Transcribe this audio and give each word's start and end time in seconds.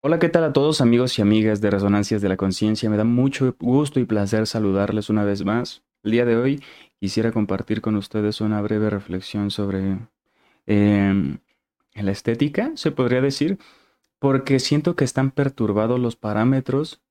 Hola, 0.00 0.20
¿qué 0.20 0.28
tal 0.28 0.44
a 0.44 0.52
todos 0.52 0.80
amigos 0.80 1.18
y 1.18 1.22
amigas 1.22 1.60
de 1.60 1.70
Resonancias 1.70 2.22
de 2.22 2.28
la 2.28 2.36
Conciencia? 2.36 2.88
Me 2.88 2.96
da 2.96 3.02
mucho 3.02 3.56
gusto 3.58 3.98
y 3.98 4.04
placer 4.04 4.46
saludarles 4.46 5.10
una 5.10 5.24
vez 5.24 5.44
más. 5.44 5.82
El 6.04 6.12
día 6.12 6.24
de 6.24 6.36
hoy 6.36 6.62
quisiera 7.00 7.32
compartir 7.32 7.80
con 7.80 7.96
ustedes 7.96 8.40
una 8.40 8.62
breve 8.62 8.90
reflexión 8.90 9.50
sobre 9.50 9.98
em, 10.66 11.38
la 11.94 12.12
estética, 12.12 12.70
se 12.76 12.92
podría 12.92 13.20
decir, 13.20 13.58
porque 14.20 14.60
siento 14.60 14.94
que 14.94 15.02
están 15.02 15.32
perturbados 15.32 15.98
los 15.98 16.14
parámetros 16.14 17.02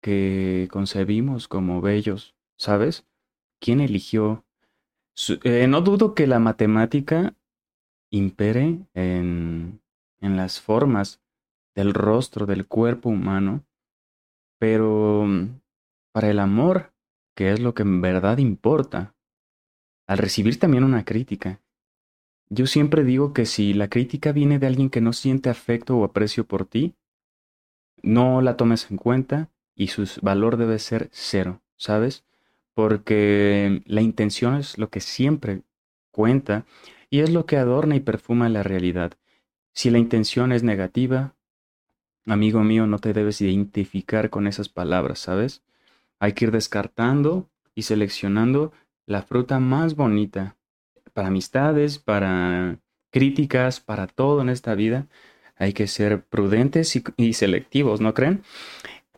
que 0.00 0.66
concebimos 0.72 1.46
como 1.46 1.82
bellos, 1.82 2.34
¿sabes? 2.56 3.06
¿Quién 3.58 3.82
eligió? 3.82 4.46
Eh, 5.44 5.66
no 5.66 5.82
dudo 5.82 6.14
que 6.14 6.26
la 6.26 6.38
matemática 6.38 7.34
impere 8.08 8.78
en, 8.94 9.82
en 10.22 10.36
las 10.38 10.58
formas 10.58 11.19
del 11.80 11.94
rostro, 11.94 12.44
del 12.44 12.66
cuerpo 12.66 13.08
humano, 13.08 13.64
pero 14.58 15.24
mm, 15.26 15.60
para 16.12 16.30
el 16.30 16.38
amor, 16.38 16.92
que 17.34 17.52
es 17.52 17.60
lo 17.60 17.72
que 17.72 17.82
en 17.82 18.02
verdad 18.02 18.38
importa, 18.38 19.14
al 20.06 20.18
recibir 20.18 20.58
también 20.58 20.84
una 20.84 21.04
crítica, 21.04 21.60
yo 22.50 22.66
siempre 22.66 23.04
digo 23.04 23.32
que 23.32 23.46
si 23.46 23.72
la 23.72 23.88
crítica 23.88 24.32
viene 24.32 24.58
de 24.58 24.66
alguien 24.66 24.90
que 24.90 25.00
no 25.00 25.12
siente 25.12 25.48
afecto 25.48 25.96
o 25.96 26.04
aprecio 26.04 26.44
por 26.44 26.66
ti, 26.66 26.94
no 28.02 28.42
la 28.42 28.56
tomes 28.56 28.90
en 28.90 28.96
cuenta 28.96 29.50
y 29.74 29.88
su 29.88 30.04
valor 30.20 30.58
debe 30.58 30.78
ser 30.78 31.08
cero, 31.12 31.62
¿sabes? 31.76 32.24
Porque 32.74 33.82
la 33.86 34.02
intención 34.02 34.56
es 34.56 34.76
lo 34.78 34.90
que 34.90 35.00
siempre 35.00 35.62
cuenta 36.10 36.66
y 37.08 37.20
es 37.20 37.30
lo 37.30 37.46
que 37.46 37.56
adorna 37.56 37.96
y 37.96 38.00
perfuma 38.00 38.48
la 38.48 38.62
realidad. 38.62 39.12
Si 39.72 39.88
la 39.90 39.98
intención 39.98 40.52
es 40.52 40.62
negativa, 40.62 41.36
amigo 42.32 42.62
mío, 42.62 42.86
no 42.86 42.98
te 42.98 43.12
debes 43.12 43.40
identificar 43.40 44.30
con 44.30 44.46
esas 44.46 44.68
palabras, 44.68 45.18
¿sabes? 45.18 45.62
Hay 46.18 46.32
que 46.32 46.46
ir 46.46 46.50
descartando 46.50 47.48
y 47.74 47.82
seleccionando 47.82 48.72
la 49.06 49.22
fruta 49.22 49.58
más 49.58 49.96
bonita 49.96 50.56
para 51.12 51.28
amistades, 51.28 51.98
para 51.98 52.78
críticas, 53.10 53.80
para 53.80 54.06
todo 54.06 54.42
en 54.42 54.48
esta 54.48 54.74
vida. 54.74 55.06
Hay 55.56 55.72
que 55.72 55.86
ser 55.86 56.24
prudentes 56.24 57.00
y, 57.16 57.32
selectivos, 57.32 58.00
¿no 58.00 58.14
creen? 58.14 58.42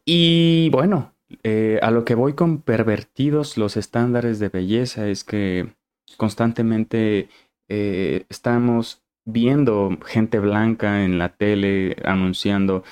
Y 0.04 0.70
bueno, 0.70 1.12
eh, 1.42 1.78
a 1.82 1.90
lo 1.90 2.04
que 2.04 2.14
voy 2.14 2.32
con 2.34 2.62
pervertidos 2.62 3.56
los 3.56 3.76
estándares 3.76 4.38
de 4.38 4.48
belleza 4.48 5.08
es 5.08 5.24
que 5.24 5.74
constantemente 6.16 7.28
eh, 7.68 8.26
estamos 8.28 9.02
viendo 9.24 9.96
gente 10.04 10.38
blanca 10.40 11.04
en 11.04 11.18
la 11.18 11.30
tele 11.30 11.96
anunciando 12.04 12.82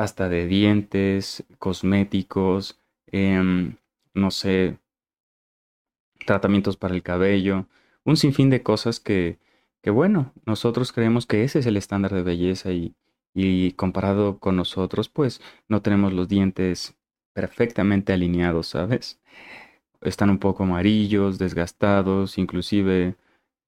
pasta 0.00 0.30
de 0.30 0.46
dientes, 0.46 1.44
cosméticos, 1.58 2.80
em, 3.12 3.76
no 4.14 4.30
sé, 4.30 4.78
tratamientos 6.24 6.78
para 6.78 6.94
el 6.94 7.02
cabello, 7.02 7.66
un 8.06 8.16
sinfín 8.16 8.48
de 8.48 8.62
cosas 8.62 8.98
que, 8.98 9.38
que, 9.82 9.90
bueno, 9.90 10.32
nosotros 10.46 10.92
creemos 10.92 11.26
que 11.26 11.44
ese 11.44 11.58
es 11.58 11.66
el 11.66 11.76
estándar 11.76 12.14
de 12.14 12.22
belleza 12.22 12.72
y, 12.72 12.94
y 13.34 13.72
comparado 13.72 14.38
con 14.38 14.56
nosotros, 14.56 15.10
pues 15.10 15.42
no 15.68 15.82
tenemos 15.82 16.14
los 16.14 16.28
dientes 16.28 16.94
perfectamente 17.34 18.14
alineados, 18.14 18.68
¿sabes? 18.68 19.20
Están 20.00 20.30
un 20.30 20.38
poco 20.38 20.62
amarillos, 20.62 21.36
desgastados, 21.38 22.38
inclusive 22.38 23.16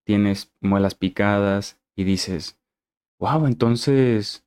tienes 0.05 0.51
muelas 0.63 0.95
picadas, 0.95 1.79
y 1.95 2.05
dices, 2.05 2.59
wow, 3.19 3.45
entonces, 3.47 4.42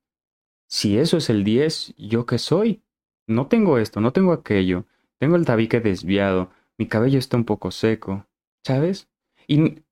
si 0.68 0.98
eso 0.98 1.18
es 1.18 1.30
el 1.30 1.44
10, 1.44 1.94
¿yo 1.98 2.26
qué 2.26 2.38
soy? 2.38 2.82
No 3.28 3.48
tengo 3.48 3.78
esto, 3.78 4.02
no 4.02 4.12
tengo 4.14 4.34
aquello, 4.34 4.86
tengo 5.20 5.36
el 5.36 5.46
tabique 5.46 5.80
desviado, 5.80 6.52
mi 6.78 6.88
cabello 6.88 7.20
está 7.20 7.38
un 7.38 7.46
poco 7.46 7.72
seco, 7.72 8.28
¿sabes? 8.64 9.08
Y 9.48 9.84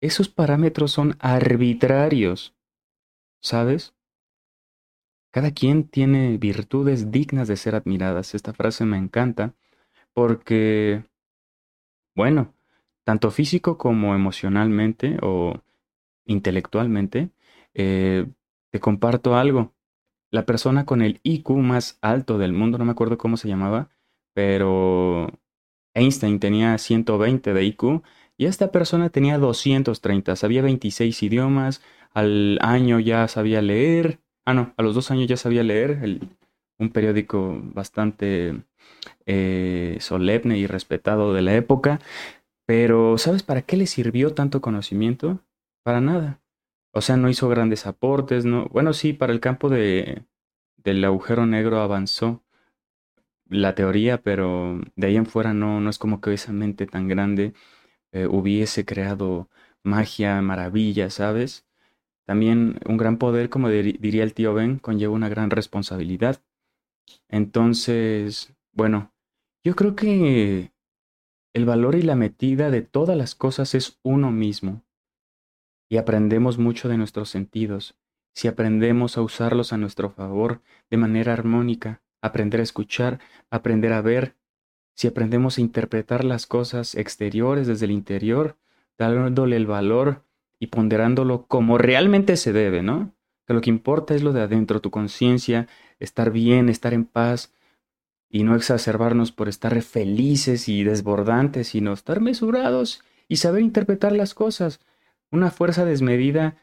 esos 0.00 0.28
parámetros 0.28 0.92
son 0.92 1.16
arbitrarios, 1.18 2.54
¿sabes? 3.40 3.94
Cada 5.30 5.52
quien 5.52 5.84
tiene 5.84 6.38
virtudes 6.38 7.10
dignas 7.10 7.48
de 7.48 7.56
ser 7.56 7.74
admiradas. 7.74 8.34
Esta 8.34 8.52
frase 8.52 8.84
me 8.84 8.96
encanta 8.96 9.54
porque, 10.14 11.04
bueno, 12.14 12.54
tanto 13.04 13.30
físico 13.30 13.78
como 13.78 14.14
emocionalmente 14.14 15.18
o 15.22 15.60
intelectualmente, 16.26 17.30
eh, 17.74 18.26
te 18.70 18.80
comparto 18.80 19.36
algo. 19.36 19.74
La 20.30 20.44
persona 20.44 20.84
con 20.84 21.02
el 21.02 21.20
IQ 21.22 21.50
más 21.56 21.98
alto 22.02 22.38
del 22.38 22.52
mundo, 22.52 22.78
no 22.78 22.84
me 22.84 22.92
acuerdo 22.92 23.18
cómo 23.18 23.36
se 23.36 23.48
llamaba, 23.48 23.88
pero 24.34 25.28
Einstein 25.94 26.38
tenía 26.38 26.76
120 26.78 27.54
de 27.54 27.64
IQ 27.64 28.02
y 28.36 28.46
esta 28.46 28.70
persona 28.70 29.10
tenía 29.10 29.38
230, 29.38 30.36
sabía 30.36 30.62
26 30.62 31.22
idiomas, 31.22 31.82
al 32.12 32.58
año 32.62 33.00
ya 33.00 33.26
sabía 33.28 33.62
leer, 33.62 34.20
ah 34.44 34.54
no, 34.54 34.74
a 34.76 34.82
los 34.82 34.94
dos 34.94 35.10
años 35.10 35.26
ya 35.26 35.36
sabía 35.36 35.62
leer, 35.62 36.20
un 36.78 36.90
periódico 36.90 37.58
bastante 37.62 38.62
eh, 39.26 39.96
solemne 40.00 40.58
y 40.58 40.66
respetado 40.66 41.34
de 41.34 41.42
la 41.42 41.54
época, 41.56 42.00
pero 42.66 43.18
¿sabes 43.18 43.42
para 43.42 43.62
qué 43.62 43.76
le 43.76 43.86
sirvió 43.86 44.34
tanto 44.34 44.60
conocimiento? 44.60 45.40
Para 45.82 46.00
nada. 46.00 46.40
O 46.92 47.00
sea, 47.00 47.16
no 47.16 47.28
hizo 47.28 47.48
grandes 47.48 47.86
aportes, 47.86 48.44
no. 48.44 48.66
Bueno, 48.68 48.92
sí, 48.92 49.12
para 49.12 49.32
el 49.32 49.40
campo 49.40 49.68
de, 49.68 50.24
del 50.76 51.04
agujero 51.04 51.46
negro 51.46 51.80
avanzó 51.80 52.42
la 53.48 53.74
teoría, 53.74 54.22
pero 54.22 54.80
de 54.96 55.06
ahí 55.06 55.16
en 55.16 55.26
fuera 55.26 55.54
no, 55.54 55.80
no 55.80 55.90
es 55.90 55.98
como 55.98 56.20
que 56.20 56.34
esa 56.34 56.52
mente 56.52 56.86
tan 56.86 57.08
grande 57.08 57.54
eh, 58.12 58.26
hubiese 58.26 58.84
creado 58.84 59.48
magia, 59.82 60.40
maravilla, 60.42 61.10
¿sabes? 61.10 61.66
También 62.26 62.80
un 62.86 62.98
gran 62.98 63.18
poder, 63.18 63.48
como 63.50 63.70
diría 63.70 64.22
el 64.22 64.34
tío 64.34 64.54
Ben, 64.54 64.78
conlleva 64.78 65.14
una 65.14 65.28
gran 65.30 65.50
responsabilidad. 65.50 66.42
Entonces, 67.28 68.54
bueno, 68.72 69.12
yo 69.64 69.74
creo 69.76 69.96
que 69.96 70.72
el 71.54 71.64
valor 71.64 71.94
y 71.94 72.02
la 72.02 72.16
medida 72.16 72.70
de 72.70 72.82
todas 72.82 73.16
las 73.16 73.34
cosas 73.34 73.74
es 73.74 73.98
uno 74.02 74.30
mismo 74.30 74.82
y 75.88 75.96
aprendemos 75.96 76.58
mucho 76.58 76.88
de 76.88 76.96
nuestros 76.96 77.30
sentidos, 77.30 77.96
si 78.34 78.46
aprendemos 78.46 79.16
a 79.16 79.22
usarlos 79.22 79.72
a 79.72 79.78
nuestro 79.78 80.10
favor 80.10 80.60
de 80.90 80.96
manera 80.96 81.32
armónica, 81.32 82.02
aprender 82.22 82.60
a 82.60 82.62
escuchar, 82.62 83.18
aprender 83.50 83.92
a 83.92 84.00
ver, 84.00 84.36
si 84.94 85.08
aprendemos 85.08 85.58
a 85.58 85.60
interpretar 85.60 86.24
las 86.24 86.46
cosas 86.46 86.94
exteriores 86.94 87.66
desde 87.66 87.86
el 87.86 87.92
interior, 87.92 88.56
dándole 88.98 89.56
el 89.56 89.66
valor 89.66 90.24
y 90.58 90.68
ponderándolo 90.68 91.46
como 91.46 91.78
realmente 91.78 92.36
se 92.36 92.52
debe, 92.52 92.82
¿no? 92.82 93.14
Que 93.46 93.54
lo 93.54 93.60
que 93.60 93.70
importa 93.70 94.14
es 94.14 94.22
lo 94.22 94.32
de 94.32 94.42
adentro, 94.42 94.80
tu 94.80 94.90
conciencia, 94.90 95.68
estar 95.98 96.30
bien, 96.30 96.68
estar 96.68 96.94
en 96.94 97.04
paz 97.04 97.52
y 98.28 98.42
no 98.42 98.54
exacerbarnos 98.54 99.32
por 99.32 99.48
estar 99.48 99.80
felices 99.82 100.68
y 100.68 100.84
desbordantes, 100.84 101.68
sino 101.68 101.92
estar 101.92 102.20
mesurados 102.20 103.02
y 103.26 103.36
saber 103.36 103.62
interpretar 103.62 104.12
las 104.12 104.34
cosas 104.34 104.80
una 105.30 105.50
fuerza 105.50 105.84
desmedida 105.84 106.56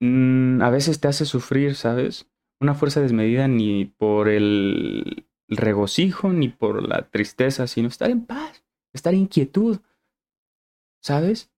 mm, 0.00 0.62
a 0.62 0.70
veces 0.70 1.00
te 1.00 1.08
hace 1.08 1.24
sufrir, 1.24 1.74
¿sabes? 1.74 2.28
Una 2.60 2.74
fuerza 2.74 3.00
desmedida 3.00 3.48
ni 3.48 3.84
por 3.84 4.28
el 4.28 5.28
regocijo 5.48 6.32
ni 6.32 6.48
por 6.48 6.86
la 6.86 7.08
tristeza, 7.10 7.66
sino 7.66 7.88
estar 7.88 8.10
en 8.10 8.26
paz, 8.26 8.64
estar 8.92 9.14
en 9.14 9.26
quietud, 9.26 9.80
¿sabes? 11.02 11.50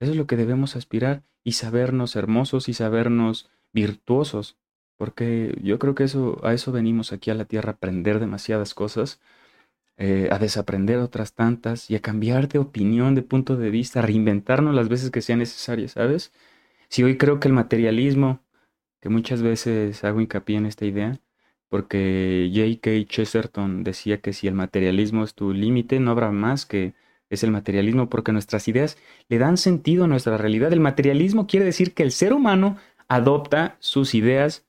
Eso 0.00 0.12
es 0.12 0.16
lo 0.16 0.26
que 0.26 0.36
debemos 0.36 0.74
aspirar 0.76 1.22
y 1.44 1.52
sabernos 1.52 2.16
hermosos 2.16 2.68
y 2.68 2.74
sabernos 2.74 3.50
virtuosos, 3.72 4.58
porque 4.96 5.58
yo 5.62 5.78
creo 5.78 5.94
que 5.94 6.04
eso 6.04 6.40
a 6.44 6.52
eso 6.54 6.72
venimos 6.72 7.12
aquí 7.12 7.30
a 7.30 7.34
la 7.34 7.44
tierra 7.44 7.72
aprender 7.72 8.20
demasiadas 8.20 8.74
cosas 8.74 9.20
eh, 9.98 10.28
a 10.32 10.38
desaprender 10.38 10.98
otras 10.98 11.34
tantas 11.34 11.90
y 11.90 11.96
a 11.96 12.00
cambiar 12.00 12.48
de 12.48 12.58
opinión, 12.58 13.14
de 13.14 13.22
punto 13.22 13.56
de 13.56 13.70
vista, 13.70 14.00
a 14.00 14.02
reinventarnos 14.02 14.74
las 14.74 14.88
veces 14.88 15.10
que 15.10 15.22
sea 15.22 15.36
necesario, 15.36 15.88
¿sabes? 15.88 16.32
Si 16.88 17.02
hoy 17.02 17.16
creo 17.18 17.40
que 17.40 17.48
el 17.48 17.54
materialismo, 17.54 18.40
que 19.00 19.08
muchas 19.08 19.42
veces 19.42 20.04
hago 20.04 20.20
hincapié 20.20 20.56
en 20.58 20.66
esta 20.66 20.86
idea, 20.86 21.20
porque 21.68 22.50
J.K. 22.54 23.06
Chesterton 23.08 23.82
decía 23.84 24.20
que 24.20 24.32
si 24.34 24.46
el 24.46 24.54
materialismo 24.54 25.24
es 25.24 25.34
tu 25.34 25.52
límite, 25.54 26.00
no 26.00 26.10
habrá 26.10 26.30
más 26.30 26.66
que 26.66 26.94
es 27.30 27.42
el 27.44 27.50
materialismo, 27.50 28.10
porque 28.10 28.32
nuestras 28.32 28.68
ideas 28.68 28.98
le 29.28 29.38
dan 29.38 29.56
sentido 29.56 30.04
a 30.04 30.06
nuestra 30.06 30.36
realidad. 30.36 30.72
El 30.72 30.80
materialismo 30.80 31.46
quiere 31.46 31.64
decir 31.64 31.94
que 31.94 32.02
el 32.02 32.12
ser 32.12 32.34
humano 32.34 32.76
adopta 33.08 33.76
sus 33.80 34.14
ideas 34.14 34.66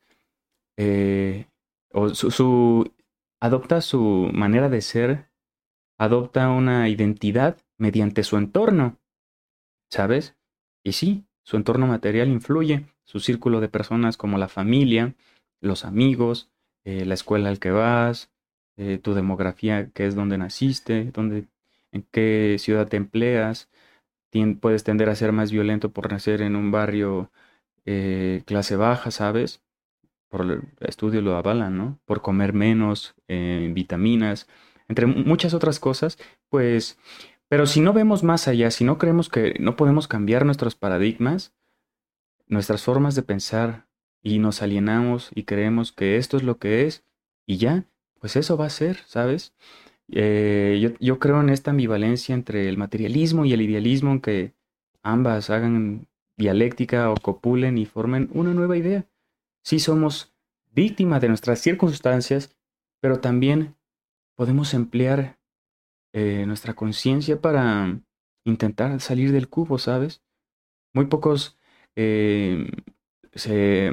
eh, 0.78 1.48
o 1.92 2.10
su, 2.10 2.92
adopta 3.44 3.82
su 3.82 4.30
manera 4.32 4.70
de 4.70 4.80
ser, 4.80 5.30
adopta 5.98 6.50
una 6.50 6.88
identidad 6.88 7.58
mediante 7.78 8.24
su 8.24 8.38
entorno, 8.38 9.02
¿sabes? 9.92 10.38
Y 10.82 10.94
sí, 10.94 11.26
su 11.44 11.58
entorno 11.58 11.86
material 11.86 12.30
influye, 12.30 12.86
su 13.04 13.20
círculo 13.20 13.60
de 13.60 13.68
personas 13.68 14.16
como 14.16 14.38
la 14.38 14.48
familia, 14.48 15.16
los 15.60 15.84
amigos, 15.84 16.54
eh, 16.86 17.04
la 17.04 17.16
escuela 17.16 17.50
al 17.50 17.60
que 17.60 17.72
vas, 17.72 18.32
eh, 18.78 18.98
tu 18.98 19.14
demografía, 19.14 19.90
que 19.92 20.08
es 20.08 20.16
donde 20.16 20.38
naciste, 20.38 21.12
dónde, 21.12 21.50
en 21.92 22.08
qué 22.12 22.56
ciudad 22.60 22.88
te 22.88 22.96
empleas. 22.96 23.70
puedes 24.62 24.86
tender 24.86 25.10
a 25.10 25.16
ser 25.16 25.34
más 25.34 25.52
violento 25.52 25.92
por 25.92 26.10
nacer 26.10 26.42
en 26.42 26.56
un 26.56 26.72
barrio 26.72 27.30
eh, 27.84 28.42
clase 28.46 28.78
baja, 28.78 29.12
¿sabes? 29.12 29.62
Por 30.34 30.42
el 30.42 30.64
estudio 30.80 31.22
lo 31.22 31.36
avalan, 31.36 31.78
¿no? 31.78 32.00
Por 32.06 32.24
comer 32.24 32.54
menos 32.54 33.14
vitaminas, 33.28 34.48
entre 34.88 35.06
muchas 35.06 35.54
otras 35.54 35.80
cosas, 35.80 36.18
pues, 36.50 36.98
pero 37.50 37.68
si 37.68 37.82
no 37.82 37.94
vemos 37.94 38.24
más 38.24 38.48
allá, 38.48 38.72
si 38.72 38.84
no 38.84 38.98
creemos 38.98 39.30
que 39.30 39.56
no 39.60 39.76
podemos 39.76 40.08
cambiar 40.08 40.44
nuestros 40.44 40.74
paradigmas, 40.74 41.54
nuestras 42.48 42.82
formas 42.82 43.14
de 43.14 43.22
pensar 43.22 43.88
y 44.24 44.40
nos 44.40 44.64
alienamos 44.64 45.30
y 45.36 45.44
creemos 45.44 45.92
que 45.92 46.18
esto 46.18 46.38
es 46.38 46.42
lo 46.42 46.58
que 46.58 46.88
es 46.88 47.06
y 47.46 47.58
ya, 47.58 47.86
pues 48.20 48.36
eso 48.36 48.58
va 48.58 48.66
a 48.66 48.72
ser, 48.72 48.98
¿sabes? 49.06 49.54
Eh, 50.12 50.96
yo, 51.00 51.20
creo 51.20 51.42
en 51.42 51.50
esta 51.50 51.70
ambivalencia 51.70 52.34
entre 52.34 52.68
el 52.70 52.78
materialismo 52.78 53.46
y 53.46 53.54
el 53.54 53.62
idealismo, 53.62 54.14
en 54.14 54.20
que 54.20 54.56
ambas 55.04 55.52
hagan 55.52 56.08
dialéctica 56.38 57.12
o 57.12 57.16
copulen 57.18 57.78
y 57.78 57.86
formen 57.86 58.32
una 58.34 58.56
nueva 58.56 58.78
idea. 58.78 59.06
Sí 59.64 59.80
somos 59.80 60.34
víctimas 60.72 61.22
de 61.22 61.30
nuestras 61.30 61.60
circunstancias, 61.60 62.56
pero 63.00 63.20
también 63.20 63.76
podemos 64.36 64.74
emplear 64.74 65.40
eh, 66.14 66.46
nuestra 66.46 66.74
conciencia 66.74 67.42
para 67.42 68.00
intentar 68.46 69.00
salir 69.02 69.32
del 69.32 69.50
cubo, 69.50 69.80
¿sabes? 69.80 70.22
Muy 70.94 71.06
pocos 71.06 71.58
eh, 71.96 72.70
se 73.34 73.92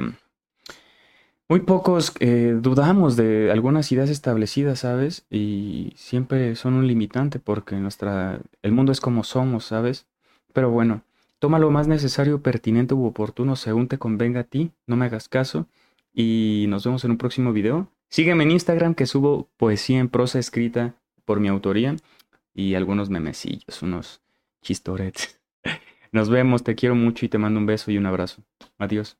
muy 1.51 1.59
pocos 1.59 2.13
eh, 2.21 2.55
dudamos 2.61 3.17
de 3.17 3.51
algunas 3.51 3.91
ideas 3.91 4.09
establecidas, 4.09 4.79
¿sabes? 4.79 5.25
Y 5.29 5.91
siempre 5.97 6.55
son 6.55 6.75
un 6.75 6.87
limitante 6.87 7.39
porque 7.39 7.75
nuestra, 7.75 8.39
el 8.61 8.71
mundo 8.71 8.93
es 8.93 9.01
como 9.01 9.25
somos, 9.25 9.65
¿sabes? 9.65 10.07
Pero 10.53 10.71
bueno, 10.71 11.03
toma 11.41 11.57
lo 11.57 11.71
más 11.71 11.87
necesario, 11.87 12.43
pertinente 12.43 12.93
u 12.93 13.03
oportuno 13.03 13.55
según 13.55 13.87
te 13.87 13.97
convenga 13.97 14.41
a 14.41 14.43
ti, 14.43 14.71
no 14.85 14.95
me 14.95 15.05
hagas 15.05 15.27
caso 15.27 15.67
y 16.13 16.65
nos 16.69 16.85
vemos 16.85 17.03
en 17.03 17.11
un 17.11 17.17
próximo 17.17 17.51
video. 17.51 17.91
Sígueme 18.09 18.43
en 18.43 18.51
Instagram 18.51 18.93
que 18.93 19.07
subo 19.07 19.49
poesía 19.57 19.97
en 19.97 20.07
prosa 20.07 20.37
escrita 20.37 20.93
por 21.25 21.39
mi 21.39 21.47
autoría 21.47 21.95
y 22.53 22.75
algunos 22.75 23.09
memecillos, 23.09 23.81
unos 23.81 24.21
chistoretes. 24.61 25.41
Nos 26.11 26.29
vemos, 26.29 26.63
te 26.63 26.75
quiero 26.75 26.93
mucho 26.93 27.25
y 27.25 27.29
te 27.29 27.37
mando 27.37 27.59
un 27.59 27.65
beso 27.65 27.89
y 27.89 27.97
un 27.97 28.05
abrazo. 28.05 28.43
Adiós. 28.77 29.17